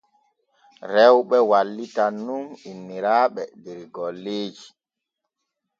[0.93, 4.65] Rewɓe wallitan nun inniraaɓe der golleeji.